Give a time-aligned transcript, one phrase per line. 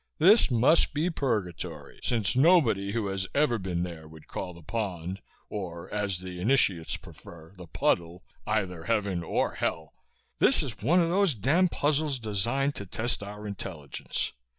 [0.17, 5.21] This must be Purgatory, since nobody who has ever been there would call the Pond
[5.47, 9.93] or, as the initiates prefer, the Puddle either Heaven or Hell.
[10.39, 14.33] This is one of those damned puzzles designed to test our intelligence.